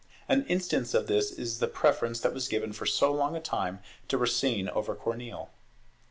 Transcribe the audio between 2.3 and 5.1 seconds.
was given for so long a time to Racine over